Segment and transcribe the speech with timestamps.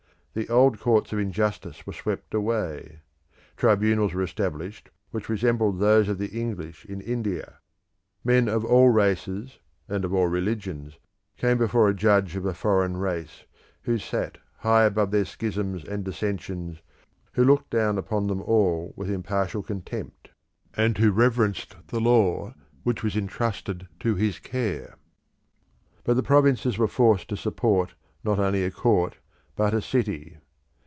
[0.33, 3.01] The old courts of injustice were swept away.
[3.57, 7.57] Tribunals were established which resembled those of the English in India.
[8.23, 9.59] Men of all races,
[9.89, 10.99] and of all religions,
[11.35, 13.43] came before a judge of a foreign race,
[13.81, 16.81] who sat high above their schisms and dissensions,
[17.33, 20.29] who looked down upon them all with impartial contempt,
[20.75, 24.95] and who reverenced the law which was entrusted to his care.
[26.05, 29.17] But the provinces were forced to support not only a court
[29.53, 30.37] but a city.